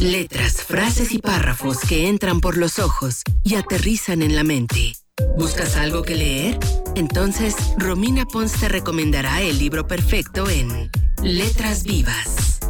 Letras, 0.00 0.62
frases 0.62 1.12
y 1.12 1.18
párrafos 1.18 1.78
que 1.80 2.08
entran 2.08 2.40
por 2.40 2.56
los 2.56 2.78
ojos 2.78 3.22
y 3.42 3.54
aterrizan 3.54 4.22
en 4.22 4.34
la 4.34 4.44
mente. 4.44 4.92
¿Buscas 5.36 5.76
algo 5.76 6.02
que 6.02 6.14
leer? 6.14 6.58
Entonces, 6.96 7.56
Romina 7.78 8.24
Pons 8.24 8.60
te 8.60 8.68
recomendará 8.68 9.40
el 9.40 9.58
libro 9.58 9.86
perfecto 9.86 10.48
en 10.50 10.90
Letras 11.22 11.84
Vivas. 11.84 12.60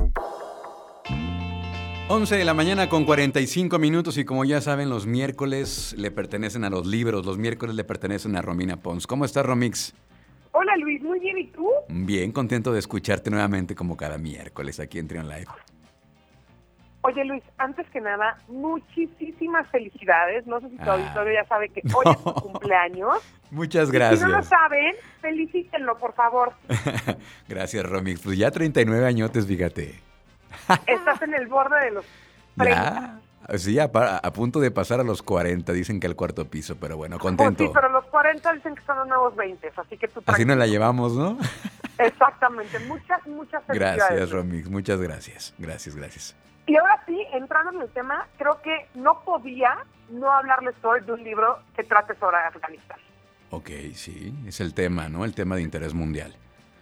11 2.08 2.36
de 2.36 2.44
la 2.44 2.52
mañana 2.52 2.88
con 2.88 3.04
45 3.04 3.78
minutos 3.78 4.18
y 4.18 4.24
como 4.24 4.44
ya 4.44 4.60
saben, 4.60 4.90
los 4.90 5.06
miércoles 5.06 5.94
le 5.98 6.10
pertenecen 6.10 6.64
a 6.64 6.70
los 6.70 6.86
libros, 6.86 7.24
los 7.24 7.38
miércoles 7.38 7.74
le 7.74 7.84
pertenecen 7.84 8.36
a 8.36 8.42
Romina 8.42 8.76
Pons. 8.76 9.06
¿Cómo 9.06 9.24
estás, 9.24 9.46
Romix? 9.46 9.94
Hola 10.52 10.76
Luis, 10.76 11.02
muy 11.02 11.18
bien, 11.18 11.38
¿y 11.38 11.46
tú? 11.48 11.66
Bien, 11.88 12.30
contento 12.30 12.72
de 12.72 12.78
escucharte 12.78 13.30
nuevamente 13.30 13.74
como 13.74 13.96
cada 13.96 14.18
miércoles 14.18 14.78
aquí 14.78 14.98
en 14.98 15.08
Trion 15.08 15.28
Live. 15.28 15.46
Oye 17.06 17.22
Luis, 17.26 17.42
antes 17.58 17.86
que 17.90 18.00
nada, 18.00 18.38
muchísimas 18.48 19.68
felicidades. 19.68 20.46
No 20.46 20.58
sé 20.60 20.70
si 20.70 20.76
tu 20.76 20.88
ah. 20.88 20.94
auditorio 20.94 21.34
ya 21.34 21.44
sabe 21.46 21.68
que 21.68 21.82
hoy 21.94 22.10
es 22.10 22.24
tu 22.24 22.34
cumpleaños. 22.50 23.18
Muchas 23.50 23.90
gracias. 23.90 24.20
si 24.20 24.26
no 24.26 24.38
lo 24.38 24.42
saben, 24.42 24.94
felicítenlo, 25.20 25.98
por 25.98 26.14
favor. 26.14 26.54
gracias, 27.48 27.84
Romix. 27.84 28.22
Pues 28.22 28.38
ya 28.38 28.50
39 28.50 29.06
añotes, 29.06 29.46
fíjate. 29.46 30.00
Estás 30.86 31.20
en 31.20 31.34
el 31.34 31.46
borde 31.46 31.78
de 31.84 31.90
los 31.90 32.06
30. 32.56 33.20
Sí, 33.58 33.78
a, 33.78 33.92
punto 34.32 34.58
de 34.58 34.70
pasar 34.70 35.00
a 35.00 35.04
los 35.04 35.22
40, 35.22 35.74
dicen 35.74 36.00
que 36.00 36.06
al 36.06 36.16
cuarto 36.16 36.46
piso, 36.46 36.76
pero 36.80 36.96
bueno, 36.96 37.18
contento. 37.18 37.64
sí, 37.64 37.70
pero 37.74 37.90
los 37.90 38.06
40 38.06 38.50
dicen 38.54 38.74
que 38.74 38.82
son 38.86 38.96
los 38.96 39.08
nuevos 39.08 39.36
20, 39.36 39.70
así 39.76 39.98
que 39.98 40.08
tú 40.08 40.22
Así 40.24 40.46
nos 40.46 40.56
la 40.56 40.66
llevamos, 40.66 41.12
¿no? 41.12 41.36
Exactamente, 41.98 42.78
muchas, 42.88 43.26
muchas 43.26 43.62
felicidades. 43.64 43.98
Gracias, 43.98 44.30
Romix, 44.30 44.70
muchas 44.70 44.98
gracias, 44.98 45.54
gracias, 45.58 45.94
gracias. 45.94 46.34
Y 46.66 46.76
ahora 46.76 47.02
sí, 47.06 47.26
entrando 47.32 47.72
en 47.72 47.82
el 47.82 47.90
tema, 47.90 48.26
creo 48.38 48.60
que 48.62 48.88
no 48.94 49.20
podía 49.20 49.84
no 50.08 50.30
hablarles 50.30 50.74
hoy 50.82 51.00
de 51.00 51.12
un 51.12 51.22
libro 51.22 51.58
que 51.76 51.84
trate 51.84 52.14
sobre 52.14 52.36
Afganistán. 52.38 52.98
Ok, 53.50 53.68
sí, 53.94 54.34
es 54.46 54.60
el 54.60 54.74
tema, 54.74 55.08
¿no? 55.08 55.24
El 55.24 55.34
tema 55.34 55.56
de 55.56 55.62
interés 55.62 55.94
mundial. 55.94 56.34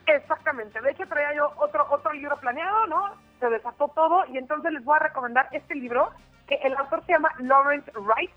Exactamente. 0.07 0.81
De 0.81 0.91
hecho, 0.91 1.07
traía 1.07 1.35
yo 1.35 1.53
otro, 1.57 1.87
otro 1.91 2.13
libro 2.13 2.37
planeado, 2.39 2.87
¿no? 2.87 3.15
Se 3.41 3.49
desató 3.49 3.89
todo 3.89 4.25
y 4.27 4.39
entonces 4.39 4.73
les 4.73 4.85
voy 4.85 4.97
a 4.97 5.01
recomendar 5.01 5.49
este 5.53 5.75
libro 5.75 6.11
que 6.47 6.55
el 6.57 6.77
autor 6.77 7.05
se 7.07 7.13
llama 7.13 7.31
Lawrence 7.39 7.91
Wright, 7.93 8.31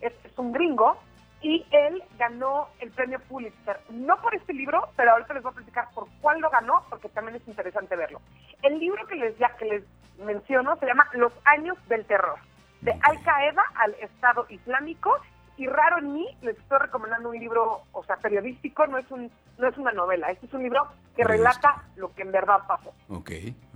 es, 0.00 0.12
es 0.24 0.38
un 0.38 0.52
gringo, 0.52 0.98
y 1.42 1.64
él 1.70 2.02
ganó 2.18 2.68
el 2.80 2.90
premio 2.90 3.18
Pulitzer. 3.20 3.80
No 3.90 4.20
por 4.20 4.34
este 4.34 4.52
libro, 4.52 4.88
pero 4.96 5.12
ahorita 5.12 5.34
les 5.34 5.42
voy 5.42 5.52
a 5.52 5.54
platicar 5.56 5.88
por 5.94 6.06
cuál 6.20 6.40
lo 6.40 6.50
ganó, 6.50 6.84
porque 6.90 7.08
también 7.08 7.36
es 7.36 7.48
interesante 7.48 7.96
verlo. 7.96 8.20
El 8.62 8.78
libro 8.78 9.06
que 9.06 9.16
les, 9.16 9.38
ya, 9.38 9.48
que 9.56 9.64
les 9.64 9.84
menciono 10.20 10.76
se 10.76 10.86
llama 10.86 11.08
Los 11.14 11.32
años 11.44 11.76
del 11.88 12.04
terror, 12.04 12.38
de 12.80 12.92
Al 12.92 13.22
Qaeda 13.22 13.64
al 13.74 13.94
Estado 13.94 14.46
Islámico. 14.48 15.16
Y 15.56 15.66
raro 15.66 15.98
en 15.98 16.14
mí, 16.14 16.26
les 16.40 16.56
estoy 16.56 16.78
recomendando 16.78 17.28
un 17.28 17.38
libro, 17.38 17.82
o 17.92 18.02
sea, 18.04 18.16
periodístico, 18.16 18.86
no 18.86 18.96
es 18.96 19.10
un 19.10 19.30
no 19.60 19.68
es 19.68 19.76
una 19.76 19.92
novela, 19.92 20.30
este 20.30 20.46
es 20.46 20.54
un 20.54 20.62
libro 20.62 20.88
que 21.14 21.22
relata 21.22 21.84
lo 21.96 22.12
que 22.14 22.22
en 22.22 22.32
verdad 22.32 22.60
pasó. 22.66 22.94
Ok, 23.08 23.30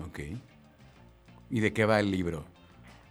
ok. 0.07 0.19
¿Y 1.51 1.61
de 1.61 1.73
qué 1.73 1.85
va 1.85 2.01
el 2.01 2.11
libro? 2.11 2.45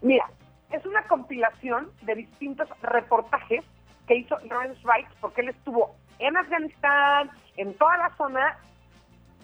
Mira, 0.02 0.30
es 0.72 0.86
una 0.86 1.04
compilación 1.08 1.92
de 2.02 2.16
distintos 2.16 2.68
reportajes 2.82 3.64
que 4.08 4.16
hizo 4.16 4.38
Lawrence 4.40 4.82
Wright, 4.84 5.08
porque 5.22 5.42
él 5.42 5.50
estuvo 5.50 5.96
en 6.20 6.36
Afganistán, 6.36 7.30
en 7.58 7.74
toda 7.76 7.96
la 7.98 8.16
zona, 8.18 8.58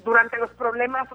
durante 0.03 0.37
los 0.37 0.51
problemas 0.51 1.07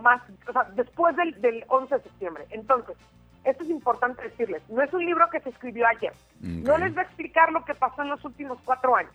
más, 0.00 0.22
o 0.48 0.52
sea, 0.52 0.64
después 0.74 1.16
del, 1.16 1.40
del 1.40 1.64
11 1.68 1.96
de 1.96 2.02
septiembre. 2.02 2.46
Entonces, 2.50 2.96
esto 3.44 3.64
es 3.64 3.70
importante 3.70 4.22
decirles, 4.22 4.62
no 4.68 4.82
es 4.82 4.92
un 4.92 5.04
libro 5.04 5.28
que 5.30 5.40
se 5.40 5.50
escribió 5.50 5.86
ayer, 5.88 6.12
no 6.40 6.78
les 6.78 6.96
va 6.96 7.02
a 7.02 7.04
explicar 7.04 7.50
lo 7.50 7.64
que 7.64 7.74
pasó 7.74 8.02
en 8.02 8.10
los 8.10 8.24
últimos 8.24 8.58
cuatro 8.64 8.94
años, 8.94 9.12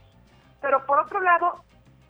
pero 0.62 0.86
por 0.86 1.00
otro 1.00 1.22
lado, 1.22 1.64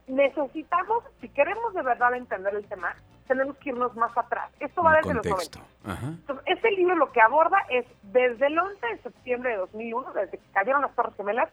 necesitamos, 0.08 1.04
si 1.22 1.30
queremos 1.30 1.74
de 1.74 1.84
verdad 1.84 2.16
entender 2.16 2.56
el 2.56 2.66
tema, 2.66 2.96
tenemos 3.28 3.58
que 3.58 3.70
irnos 3.70 3.96
más 3.96 4.18
atrás. 4.18 4.50
Esto 4.60 4.82
va 4.82 4.96
desde 4.96 5.14
los 5.14 5.26
90. 5.26 5.60
Entonces, 6.04 6.46
este 6.48 6.72
libro 6.72 6.96
lo 6.96 7.12
que 7.12 7.22
aborda 7.22 7.58
es 7.70 7.86
desde 8.04 8.48
el 8.48 8.58
11 8.58 8.88
de 8.88 8.98
septiembre 9.00 9.52
de 9.52 9.58
2001, 9.58 10.14
desde 10.14 10.38
que 10.38 10.52
cayeron 10.54 10.82
las 10.82 10.96
Torres 10.96 11.14
Gemelas, 11.16 11.50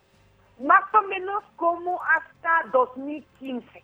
más 0.60 0.82
o 0.94 1.02
menos 1.02 1.42
como 1.56 2.00
hasta 2.02 2.68
2015. 2.72 3.82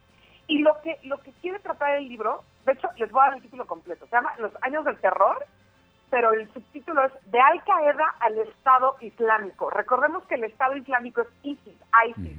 Y 0.50 0.59
lo 0.59 0.81
que 0.83 0.99
lo 1.05 1.19
que 1.19 1.31
quiere 1.41 1.61
tratar 1.61 1.94
el 1.94 2.09
libro, 2.09 2.43
de 2.66 2.72
hecho, 2.72 2.88
les 2.97 3.09
voy 3.12 3.22
a 3.22 3.27
dar 3.27 3.37
el 3.37 3.43
título 3.43 3.69
completo, 3.69 4.05
se 4.06 4.16
llama 4.16 4.34
Los 4.38 4.50
años 4.62 4.84
del 4.84 4.99
terror, 4.99 5.47
pero 6.11 6.33
el 6.33 6.53
subtítulo 6.53 7.05
es 7.05 7.12
De 7.31 7.38
Al 7.41 7.62
Qaeda 7.62 8.16
al 8.19 8.37
Estado 8.37 8.97
Islámico. 9.00 9.71
Recordemos 9.71 10.25
que 10.27 10.34
el 10.34 10.43
Estado 10.43 10.77
Islámico 10.77 11.21
es 11.21 11.28
ISIS, 11.44 11.77
ISIS, 12.09 12.37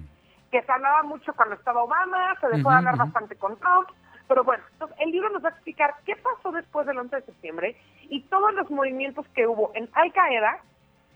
que 0.51 0.61
se 0.61 0.71
hablaba 0.73 1.03
mucho 1.03 1.31
cuando 1.33 1.55
estaba 1.55 1.83
Obama, 1.83 2.35
se 2.41 2.49
dejó 2.49 2.69
de 2.69 2.75
hablar 2.75 2.97
bastante 2.97 3.37
con 3.37 3.57
Trump, 3.57 3.87
pero 4.27 4.43
bueno, 4.43 4.61
entonces 4.73 4.97
el 4.99 5.11
libro 5.11 5.29
nos 5.29 5.45
va 5.45 5.47
a 5.47 5.53
explicar 5.53 5.95
qué 6.05 6.17
pasó 6.17 6.51
después 6.51 6.85
del 6.87 6.97
11 6.97 7.15
de 7.15 7.21
septiembre 7.21 7.77
y 8.09 8.23
todos 8.23 8.53
los 8.55 8.69
movimientos 8.69 9.25
que 9.29 9.47
hubo 9.47 9.71
en 9.73 9.89
Al 9.93 10.11
Qaeda 10.11 10.59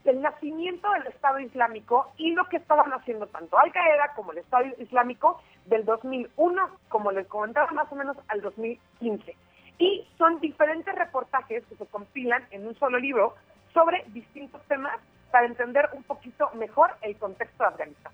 el 0.05 0.21
nacimiento 0.21 0.89
del 0.91 1.07
Estado 1.07 1.39
Islámico 1.39 2.11
y 2.17 2.31
lo 2.31 2.45
que 2.45 2.57
estaban 2.57 2.91
haciendo 2.93 3.27
tanto 3.27 3.57
Al 3.57 3.71
Qaeda 3.71 4.13
como 4.15 4.31
el 4.31 4.39
Estado 4.39 4.65
Islámico 4.79 5.41
del 5.65 5.85
2001, 5.85 6.69
como 6.89 7.11
les 7.11 7.27
comentaba, 7.27 7.69
más 7.71 7.91
o 7.91 7.95
menos 7.95 8.17
al 8.27 8.41
2015. 8.41 9.35
Y 9.79 10.07
son 10.17 10.39
diferentes 10.39 10.93
reportajes 10.95 11.63
que 11.65 11.75
se 11.75 11.85
compilan 11.87 12.45
en 12.51 12.67
un 12.67 12.75
solo 12.75 12.97
libro 12.97 13.35
sobre 13.73 14.05
distintos 14.09 14.61
temas 14.67 14.97
para 15.31 15.47
entender 15.47 15.89
un 15.93 16.03
poquito 16.03 16.49
mejor 16.55 16.91
el 17.01 17.17
contexto 17.17 17.63
de 17.63 17.69
Afganistán. 17.69 18.13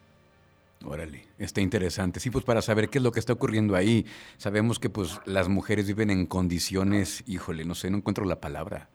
Órale, 0.84 1.28
está 1.38 1.62
interesante. 1.62 2.20
Sí, 2.20 2.32
pues 2.32 2.44
para 2.44 2.64
saber 2.64 2.90
qué 2.90 2.98
es 2.98 3.04
lo 3.04 3.12
que 3.12 3.20
está 3.20 3.34
ocurriendo 3.34 3.76
ahí. 3.76 4.08
Sabemos 4.38 4.80
que 4.80 4.90
pues 4.90 5.20
las 5.26 5.48
mujeres 5.48 5.86
viven 5.86 6.10
en 6.10 6.26
condiciones, 6.26 7.24
híjole, 7.28 7.66
no 7.66 7.76
sé, 7.76 7.92
no 7.92 7.98
encuentro 7.98 8.26
la 8.26 8.40
palabra 8.40 8.90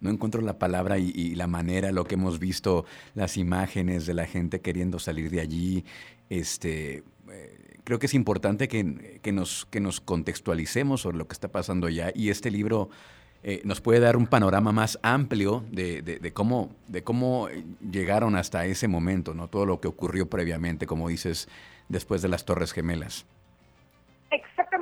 no 0.00 0.10
encuentro 0.10 0.40
la 0.40 0.58
palabra 0.58 0.98
y, 0.98 1.34
la 1.34 1.46
manera, 1.46 1.92
lo 1.92 2.04
que 2.04 2.14
hemos 2.14 2.38
visto, 2.38 2.84
las 3.14 3.36
imágenes 3.36 4.06
de 4.06 4.14
la 4.14 4.26
gente 4.26 4.60
queriendo 4.60 4.98
salir 4.98 5.30
de 5.30 5.40
allí. 5.40 5.84
Este, 6.28 7.04
eh, 7.30 7.76
creo 7.84 7.98
que 7.98 8.06
es 8.06 8.14
importante 8.14 8.68
que, 8.68 8.84
nos, 9.32 9.66
que 9.66 9.80
nos 9.80 10.00
contextualicemos 10.00 11.02
sobre 11.02 11.18
lo 11.18 11.28
que 11.28 11.34
está 11.34 11.48
pasando 11.48 11.86
allá 11.86 12.12
y 12.14 12.30
este 12.30 12.50
libro 12.50 12.88
eh, 13.42 13.62
nos 13.64 13.80
puede 13.80 14.00
dar 14.00 14.16
un 14.16 14.26
panorama 14.26 14.70
más 14.70 14.98
amplio 15.02 15.64
de, 15.70 16.02
de, 16.02 16.32
cómo, 16.32 16.70
de 16.88 17.02
cómo 17.02 17.48
llegaron 17.90 18.36
hasta 18.36 18.66
ese 18.66 18.86
momento, 18.86 19.34
¿no? 19.34 19.48
todo 19.48 19.64
lo 19.64 19.80
que 19.80 19.88
ocurrió 19.88 20.28
previamente, 20.28 20.86
como 20.86 21.08
dices, 21.08 21.48
después 21.88 22.20
de 22.22 22.28
las 22.28 22.44
Torres 22.44 22.72
Gemelas. 22.72 23.24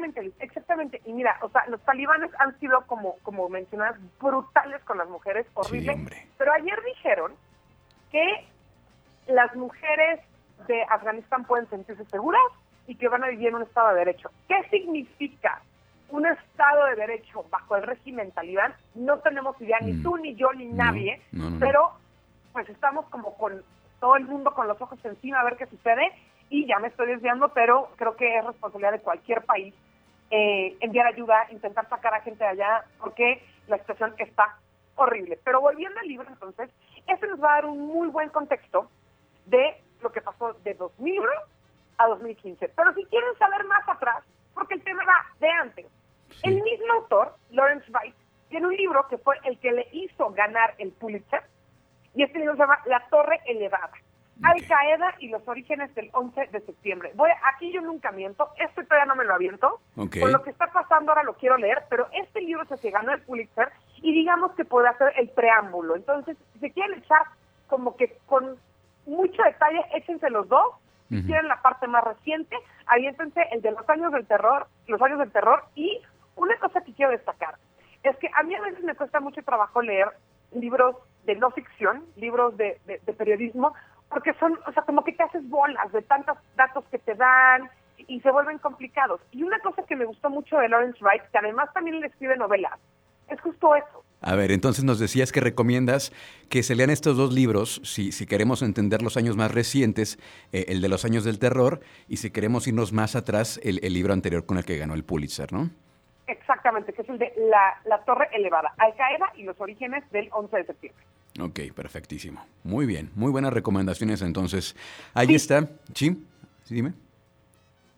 Exactamente, 0.08 0.44
exactamente. 0.44 1.02
Y 1.04 1.12
mira, 1.12 1.38
o 1.42 1.48
sea, 1.48 1.64
los 1.68 1.80
talibanes 1.82 2.30
han 2.38 2.58
sido, 2.58 2.80
como, 2.86 3.16
como 3.22 3.48
mencionas, 3.48 3.96
brutales 4.20 4.82
con 4.84 4.98
las 4.98 5.08
mujeres, 5.08 5.46
horribles. 5.54 5.98
pero 6.38 6.52
ayer 6.52 6.78
dijeron 6.84 7.32
que 8.10 8.46
las 9.26 9.54
mujeres 9.54 10.20
de 10.66 10.82
Afganistán 10.84 11.44
pueden 11.44 11.68
sentirse 11.68 12.04
seguras 12.06 12.42
y 12.86 12.94
que 12.94 13.08
van 13.08 13.24
a 13.24 13.28
vivir 13.28 13.48
en 13.48 13.56
un 13.56 13.62
Estado 13.62 13.90
de 13.90 14.04
Derecho. 14.04 14.30
¿Qué 14.48 14.62
significa 14.70 15.60
un 16.08 16.26
Estado 16.26 16.86
de 16.86 16.96
Derecho 16.96 17.44
bajo 17.50 17.76
el 17.76 17.82
régimen 17.82 18.30
talibán? 18.32 18.74
No 18.94 19.18
tenemos 19.18 19.60
idea, 19.60 19.78
ni 19.80 19.92
mm. 19.92 20.02
tú, 20.02 20.16
ni 20.16 20.34
yo, 20.34 20.52
ni 20.54 20.66
nadie, 20.66 21.20
pero 21.60 21.92
pues 22.52 22.68
estamos 22.70 23.06
como 23.10 23.36
con 23.36 23.62
todo 24.00 24.16
el 24.16 24.24
mundo 24.24 24.52
con 24.52 24.66
los 24.68 24.80
ojos 24.80 24.98
encima 25.04 25.40
a 25.40 25.44
ver 25.44 25.56
qué 25.56 25.66
sucede 25.66 26.12
y 26.50 26.66
ya 26.66 26.78
me 26.78 26.88
estoy 26.88 27.08
desviando, 27.08 27.48
pero 27.50 27.90
creo 27.96 28.16
que 28.16 28.38
es 28.38 28.44
responsabilidad 28.44 28.92
de 28.92 29.00
cualquier 29.00 29.42
país 29.42 29.74
eh, 30.30 30.76
enviar 30.80 31.06
ayuda, 31.06 31.46
intentar 31.50 31.88
sacar 31.88 32.14
a 32.14 32.20
gente 32.20 32.44
de 32.44 32.50
allá, 32.50 32.84
porque 32.98 33.42
la 33.66 33.78
situación 33.78 34.14
está 34.18 34.58
horrible. 34.96 35.38
Pero 35.44 35.60
volviendo 35.60 35.98
al 36.00 36.08
libro, 36.08 36.26
entonces, 36.28 36.70
este 37.06 37.26
nos 37.28 37.42
va 37.42 37.52
a 37.52 37.54
dar 37.56 37.66
un 37.66 37.86
muy 37.86 38.08
buen 38.08 38.28
contexto 38.30 38.90
de 39.46 39.80
lo 40.00 40.12
que 40.12 40.20
pasó 40.20 40.52
de 40.64 40.74
2001 40.74 41.30
a 41.98 42.06
2015. 42.08 42.68
Pero 42.68 42.94
si 42.94 43.04
quieren 43.06 43.36
saber 43.38 43.64
más 43.64 43.88
atrás, 43.88 44.22
porque 44.54 44.74
el 44.74 44.84
tema 44.84 45.02
va 45.04 45.26
de 45.40 45.48
antes. 45.48 45.86
El 46.42 46.62
mismo 46.62 46.92
autor, 46.94 47.34
Lawrence 47.50 47.90
Wright, 47.90 48.14
tiene 48.48 48.66
un 48.66 48.76
libro 48.76 49.06
que 49.08 49.18
fue 49.18 49.36
el 49.44 49.58
que 49.58 49.72
le 49.72 49.88
hizo 49.92 50.30
ganar 50.30 50.74
el 50.78 50.92
Pulitzer, 50.92 51.42
y 52.14 52.22
este 52.22 52.38
libro 52.38 52.54
se 52.54 52.60
llama 52.60 52.80
La 52.86 53.06
Torre 53.08 53.40
Elevada. 53.46 53.92
Al 54.42 54.66
Qaeda 54.66 55.14
y 55.18 55.28
los 55.28 55.46
orígenes 55.48 55.92
del 55.94 56.10
11 56.12 56.48
de 56.52 56.60
septiembre. 56.60 57.10
Voy, 57.14 57.30
aquí 57.52 57.72
yo 57.72 57.80
nunca 57.80 58.12
miento, 58.12 58.48
este 58.58 58.84
todavía 58.84 59.06
no 59.06 59.16
me 59.16 59.24
lo 59.24 59.34
aviento. 59.34 59.80
Con 59.94 60.32
lo 60.32 60.42
que 60.42 60.50
está 60.50 60.66
pasando 60.68 61.10
ahora 61.10 61.24
lo 61.24 61.34
quiero 61.34 61.56
leer, 61.56 61.82
pero 61.90 62.08
este 62.12 62.40
libro 62.40 62.64
se 62.64 62.90
ganó 62.90 63.12
el 63.12 63.22
Pulitzer 63.22 63.68
y 63.96 64.12
digamos 64.12 64.52
que 64.52 64.64
puede 64.64 64.88
hacer 64.88 65.12
el 65.16 65.28
preámbulo. 65.30 65.96
Entonces, 65.96 66.36
si 66.52 66.60
se 66.60 66.70
quieren 66.70 66.98
echar 66.98 67.22
como 67.66 67.96
que 67.96 68.16
con 68.26 68.56
mucho 69.06 69.42
detalle, 69.42 69.84
échense 69.94 70.30
los 70.30 70.48
dos. 70.48 70.74
Si 71.08 71.24
quieren 71.24 71.48
la 71.48 71.62
parte 71.62 71.86
más 71.86 72.04
reciente, 72.04 72.54
aviéntense 72.86 73.40
el 73.52 73.62
de 73.62 73.70
los 73.70 73.88
años 73.88 74.12
del 74.12 74.26
terror, 74.26 74.66
los 74.86 75.00
años 75.00 75.18
del 75.18 75.32
terror. 75.32 75.64
Y 75.74 76.02
una 76.36 76.54
cosa 76.58 76.82
que 76.82 76.92
quiero 76.92 77.12
destacar 77.12 77.56
es 78.02 78.14
que 78.18 78.28
a 78.34 78.42
mí 78.42 78.54
a 78.54 78.60
veces 78.60 78.84
me 78.84 78.94
cuesta 78.94 79.18
mucho 79.18 79.42
trabajo 79.42 79.80
leer 79.80 80.08
libros 80.52 80.96
de 81.24 81.34
no 81.36 81.50
ficción, 81.50 82.04
libros 82.16 82.58
de, 82.58 82.78
de, 82.84 83.00
de 83.04 83.12
periodismo, 83.14 83.72
porque 84.08 84.34
son, 84.34 84.58
o 84.66 84.72
sea, 84.72 84.82
como 84.84 85.04
que 85.04 85.12
te 85.12 85.22
haces 85.22 85.48
bolas 85.48 85.92
de 85.92 86.02
tantos 86.02 86.38
datos 86.56 86.84
que 86.90 86.98
te 86.98 87.14
dan 87.14 87.70
y 88.06 88.20
se 88.20 88.30
vuelven 88.30 88.58
complicados. 88.58 89.20
Y 89.32 89.42
una 89.42 89.58
cosa 89.60 89.82
que 89.82 89.96
me 89.96 90.04
gustó 90.04 90.30
mucho 90.30 90.58
de 90.58 90.68
Lawrence 90.68 90.98
Wright, 91.00 91.22
que 91.30 91.38
además 91.38 91.72
también 91.74 92.00
le 92.00 92.06
escribe 92.06 92.36
novelas, 92.36 92.78
es 93.28 93.40
justo 93.40 93.74
eso. 93.74 94.04
A 94.20 94.34
ver, 94.34 94.50
entonces 94.50 94.84
nos 94.84 94.98
decías 94.98 95.30
que 95.30 95.40
recomiendas 95.40 96.12
que 96.48 96.64
se 96.64 96.74
lean 96.74 96.90
estos 96.90 97.16
dos 97.16 97.32
libros, 97.32 97.80
si, 97.84 98.10
si 98.10 98.26
queremos 98.26 98.62
entender 98.62 99.00
los 99.00 99.16
años 99.16 99.36
más 99.36 99.52
recientes, 99.52 100.18
eh, 100.52 100.66
el 100.68 100.80
de 100.80 100.88
los 100.88 101.04
años 101.04 101.22
del 101.22 101.38
terror, 101.38 101.80
y 102.08 102.16
si 102.16 102.30
queremos 102.30 102.66
irnos 102.66 102.92
más 102.92 103.14
atrás, 103.14 103.60
el, 103.62 103.78
el, 103.84 103.92
libro 103.92 104.12
anterior 104.12 104.44
con 104.44 104.58
el 104.58 104.64
que 104.64 104.76
ganó 104.76 104.94
el 104.94 105.04
Pulitzer, 105.04 105.52
¿no? 105.52 105.70
Exactamente, 106.26 106.92
que 106.92 107.02
es 107.02 107.08
el 107.08 107.18
de 107.18 107.32
La, 107.36 107.80
la 107.84 108.04
Torre 108.04 108.28
Elevada, 108.32 108.74
Al 108.78 108.94
Qaeda 108.96 109.32
y 109.36 109.44
los 109.44 109.58
orígenes 109.60 110.02
del 110.10 110.28
11 110.32 110.56
de 110.56 110.64
septiembre. 110.64 111.04
Ok, 111.40 111.60
perfectísimo. 111.74 112.44
Muy 112.64 112.86
bien, 112.86 113.10
muy 113.14 113.30
buenas 113.30 113.52
recomendaciones 113.52 114.22
entonces. 114.22 114.74
Ahí 115.14 115.28
sí. 115.28 115.34
está. 115.36 115.68
¿Sí? 115.94 116.26
¿Sí? 116.64 116.74
Dime. 116.74 116.92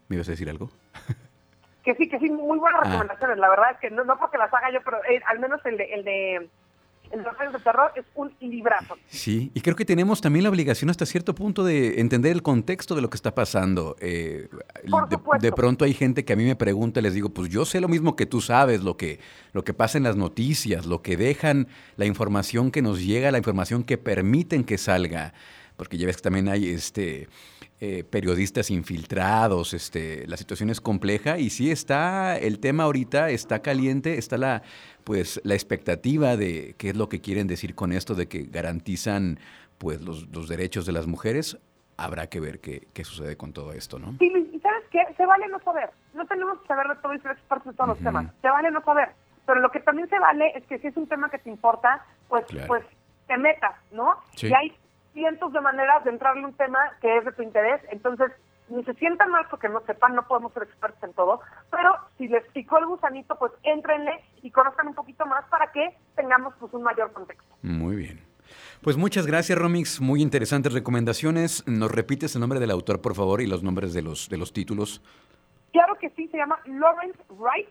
¿Me 0.08 0.16
ibas 0.16 0.28
a 0.28 0.32
decir 0.32 0.50
algo? 0.50 0.70
que 1.84 1.94
sí, 1.94 2.08
que 2.08 2.18
sí, 2.18 2.28
muy 2.28 2.58
buenas 2.58 2.82
recomendaciones. 2.82 3.36
Ah. 3.36 3.40
La 3.40 3.48
verdad 3.48 3.70
es 3.72 3.78
que 3.78 3.90
no, 3.90 4.04
no 4.04 4.18
porque 4.18 4.38
las 4.38 4.52
haga 4.52 4.70
yo, 4.72 4.80
pero 4.84 4.98
eh, 5.04 5.20
al 5.26 5.38
menos 5.38 5.64
el 5.64 5.76
de, 5.76 5.84
el 5.84 6.04
de 6.04 6.48
el 7.10 7.20
Años 7.38 7.52
de 7.52 7.58
Terror 7.58 7.92
es 7.96 8.04
un 8.14 8.32
librazo. 8.40 8.96
Sí, 9.08 9.50
y 9.54 9.60
creo 9.60 9.76
que 9.76 9.84
tenemos 9.84 10.20
también 10.20 10.44
la 10.44 10.50
obligación 10.50 10.90
hasta 10.90 11.06
cierto 11.06 11.34
punto 11.34 11.64
de 11.64 12.00
entender 12.00 12.32
el 12.32 12.42
contexto 12.42 12.94
de 12.94 13.02
lo 13.02 13.10
que 13.10 13.16
está 13.16 13.34
pasando. 13.34 13.96
Eh, 14.00 14.48
Por 14.90 15.08
de, 15.08 15.18
de, 15.40 15.52
pronto 15.52 15.84
hay 15.84 15.94
gente 15.94 16.24
que 16.24 16.32
a 16.32 16.36
mí 16.36 16.44
me 16.44 16.56
pregunta, 16.56 17.00
les 17.00 17.14
digo, 17.14 17.30
pues 17.30 17.50
yo 17.50 17.64
sé 17.64 17.80
lo 17.80 17.88
mismo 17.88 18.16
que 18.16 18.26
tú 18.26 18.40
sabes, 18.40 18.82
lo 18.82 18.96
que, 18.96 19.20
lo 19.52 19.64
que 19.64 19.74
pasa 19.74 19.98
en 19.98 20.04
las 20.04 20.16
noticias, 20.16 20.86
lo 20.86 21.02
que 21.02 21.16
dejan, 21.16 21.68
la 21.96 22.06
información 22.06 22.70
que 22.70 22.82
nos 22.82 23.04
llega, 23.04 23.30
la 23.30 23.38
información 23.38 23.82
que 23.84 23.98
permiten 23.98 24.64
que 24.64 24.78
salga 24.78 25.34
porque 25.80 25.96
ya 25.96 26.04
ves 26.04 26.16
que 26.16 26.22
también 26.22 26.46
hay 26.50 26.68
este, 26.68 27.26
eh, 27.82 28.04
periodistas 28.04 28.70
infiltrados, 28.70 29.72
este, 29.72 30.26
la 30.26 30.36
situación 30.36 30.68
es 30.68 30.82
compleja 30.82 31.38
y 31.38 31.48
sí 31.48 31.70
está, 31.70 32.36
el 32.36 32.58
tema 32.60 32.84
ahorita 32.84 33.30
está 33.30 33.62
caliente, 33.62 34.18
está 34.18 34.36
la, 34.36 34.62
pues, 35.02 35.40
la 35.44 35.54
expectativa 35.54 36.36
de 36.36 36.74
qué 36.76 36.90
es 36.90 36.96
lo 36.96 37.08
que 37.08 37.22
quieren 37.22 37.46
decir 37.46 37.74
con 37.74 37.92
esto 37.92 38.14
de 38.14 38.28
que 38.28 38.42
garantizan 38.42 39.38
pues, 39.78 40.02
los, 40.02 40.28
los 40.28 40.46
derechos 40.46 40.84
de 40.84 40.92
las 40.92 41.06
mujeres. 41.06 41.58
Habrá 41.96 42.26
que 42.26 42.40
ver 42.40 42.60
qué, 42.60 42.86
qué 42.92 43.02
sucede 43.02 43.36
con 43.36 43.54
todo 43.54 43.72
esto, 43.72 43.98
¿no? 43.98 44.14
Sí, 44.18 44.30
y 44.52 44.58
sabes 44.60 44.84
qué, 44.90 45.00
se 45.16 45.24
vale 45.24 45.48
no 45.48 45.58
saber, 45.60 45.88
no 46.12 46.26
tenemos 46.26 46.60
que 46.60 46.66
saber 46.68 46.86
de 46.88 46.96
todo 46.96 47.14
y 47.14 47.20
ser 47.20 47.32
expertos 47.32 47.68
en 47.68 47.76
todos 47.76 47.88
uh 47.88 47.92
-huh. 47.92 47.94
los 47.96 48.04
temas, 48.04 48.26
se 48.42 48.48
vale 48.48 48.70
no 48.70 48.82
saber, 48.82 49.08
pero 49.46 49.60
lo 49.60 49.70
que 49.70 49.80
también 49.80 50.08
se 50.08 50.18
vale 50.18 50.52
es 50.54 50.64
que 50.64 50.78
si 50.78 50.88
es 50.88 50.96
un 50.98 51.06
tema 51.06 51.30
que 51.30 51.38
te 51.38 51.48
importa, 51.48 52.04
pues, 52.28 52.44
claro. 52.44 52.68
pues 52.68 52.84
te 53.26 53.38
metas, 53.38 53.74
¿no? 53.92 54.16
Sí. 54.36 54.48
Y 54.48 54.52
hay 54.54 54.76
cientos 55.12 55.52
de 55.52 55.60
maneras 55.60 56.04
de 56.04 56.10
entrarle 56.10 56.44
un 56.44 56.54
tema 56.54 56.78
que 57.00 57.16
es 57.16 57.24
de 57.24 57.32
tu 57.32 57.42
interés, 57.42 57.80
entonces 57.90 58.30
ni 58.68 58.84
se 58.84 58.94
sientan 58.94 59.30
mal 59.30 59.46
porque 59.50 59.68
no 59.68 59.80
sepan, 59.80 60.14
no 60.14 60.26
podemos 60.26 60.52
ser 60.52 60.62
expertos 60.62 61.02
en 61.02 61.12
todo, 61.14 61.40
pero 61.70 61.92
si 62.16 62.28
les 62.28 62.44
picó 62.52 62.78
el 62.78 62.86
gusanito, 62.86 63.36
pues 63.36 63.52
éntrenle 63.64 64.24
y 64.42 64.50
conozcan 64.50 64.88
un 64.88 64.94
poquito 64.94 65.26
más 65.26 65.44
para 65.46 65.72
que 65.72 65.96
tengamos 66.14 66.54
pues 66.58 66.72
un 66.72 66.82
mayor 66.82 67.12
contexto. 67.12 67.54
Muy 67.62 67.96
bien. 67.96 68.30
Pues 68.82 68.96
muchas 68.96 69.26
gracias, 69.26 69.58
Romix. 69.58 70.00
Muy 70.00 70.22
interesantes 70.22 70.72
recomendaciones. 70.72 71.66
¿Nos 71.66 71.90
repites 71.90 72.34
el 72.34 72.40
nombre 72.40 72.60
del 72.60 72.70
autor, 72.70 73.00
por 73.00 73.14
favor, 73.14 73.40
y 73.40 73.46
los 73.46 73.62
nombres 73.62 73.92
de 73.92 74.02
los, 74.02 74.28
de 74.28 74.38
los 74.38 74.52
títulos? 74.52 75.02
Claro 75.72 75.96
que 75.98 76.10
sí, 76.10 76.28
se 76.28 76.36
llama 76.36 76.58
Lawrence 76.66 77.18
Wright. 77.28 77.68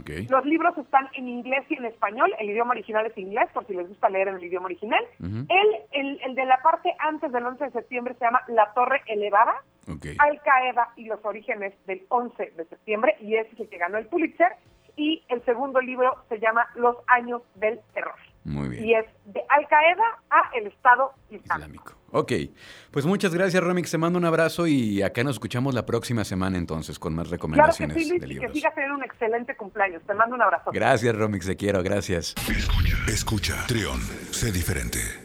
Okay. 0.00 0.26
Los 0.28 0.44
libros 0.46 0.76
están 0.78 1.08
en 1.12 1.28
inglés 1.28 1.64
y 1.68 1.74
en 1.74 1.84
español. 1.84 2.32
El 2.38 2.50
idioma 2.50 2.72
original 2.72 3.06
es 3.06 3.16
inglés, 3.18 3.48
por 3.52 3.66
si 3.66 3.74
les 3.74 3.86
gusta 3.86 4.08
leer 4.08 4.28
en 4.28 4.36
el 4.36 4.44
idioma 4.44 4.66
original. 4.66 5.04
Uh 5.20 5.24
-huh. 5.26 5.46
el, 5.48 5.68
el, 5.92 6.20
el, 6.24 6.34
de 6.34 6.44
la 6.46 6.58
parte 6.62 6.94
antes 6.98 7.30
del 7.30 7.44
11 7.44 7.64
de 7.64 7.70
septiembre 7.70 8.14
se 8.14 8.24
llama 8.24 8.40
La 8.48 8.72
Torre 8.74 9.02
Elevada. 9.06 9.54
Okay. 9.86 10.16
Al 10.18 10.40
Qaeda 10.40 10.92
y 10.96 11.04
los 11.04 11.22
orígenes 11.24 11.74
del 11.86 12.00
11 12.08 12.52
de 12.56 12.64
septiembre, 12.64 13.16
y 13.20 13.36
ese 13.36 13.52
es 13.52 13.60
el 13.60 13.68
que 13.68 13.76
ganó 13.76 13.98
el 13.98 14.06
Pulitzer. 14.06 14.52
Y 14.96 15.22
el 15.28 15.44
segundo 15.44 15.80
libro 15.80 16.24
se 16.28 16.38
llama 16.38 16.66
Los 16.76 16.96
años 17.08 17.42
del 17.56 17.80
terror. 17.92 18.18
Muy 18.44 18.68
bien. 18.68 18.84
Y 18.84 18.94
es 18.94 19.06
de 19.24 19.40
Al 19.48 19.66
Qaeda 19.66 20.04
a 20.30 20.50
el 20.56 20.66
Estado 20.66 21.12
Islámico. 21.30 21.94
Ok, 22.10 22.32
pues 22.90 23.06
muchas 23.06 23.34
gracias, 23.34 23.62
Romix. 23.62 23.90
Te 23.90 23.98
mando 23.98 24.18
un 24.18 24.24
abrazo 24.24 24.66
y 24.66 25.02
acá 25.02 25.24
nos 25.24 25.36
escuchamos 25.36 25.74
la 25.74 25.84
próxima 25.84 26.24
semana 26.24 26.58
entonces 26.58 26.98
con 26.98 27.14
más 27.14 27.28
recomendaciones 27.28 27.76
claro 27.76 27.94
que 27.94 28.04
sí, 28.04 28.10
Luis, 28.10 28.20
de 28.22 28.34
y 28.34 28.38
que 28.38 28.52
sigas 28.52 28.74
teniendo 28.74 28.98
un 28.98 29.04
excelente 29.04 29.56
cumpleaños. 29.56 30.02
Te 30.06 30.14
mando 30.14 30.36
un 30.36 30.42
abrazo. 30.42 30.70
Gracias, 30.72 31.16
Romix. 31.16 31.46
Te 31.46 31.56
quiero. 31.56 31.82
Gracias. 31.82 32.34
Escucha, 32.48 32.96
escucha. 33.08 33.66
Trión, 33.66 34.00
sé 34.30 34.52
diferente. 34.52 35.23